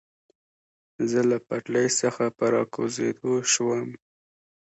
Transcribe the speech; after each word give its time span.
زه 1.09 1.19
له 1.29 1.37
پټلۍ 1.47 1.87
څخه 2.01 2.23
په 2.37 2.45
را 2.53 2.63
کوزېدو 2.73 3.33
شوم. 3.51 3.89